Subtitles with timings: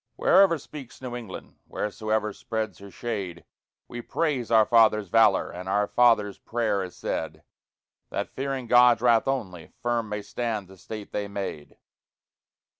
[0.15, 3.45] Wherever speaks New England, wheresoever spreads her shade,
[3.87, 7.43] We praise our fathers' valor, and our fathers' prayer is said,
[8.09, 11.77] That, fearing God's Wrath only, firm may stand the State they made.